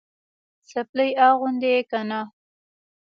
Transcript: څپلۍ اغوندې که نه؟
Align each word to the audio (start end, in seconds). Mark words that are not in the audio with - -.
څپلۍ 0.69 1.11
اغوندې 1.27 1.75
که 1.89 1.99
نه؟ 2.09 2.21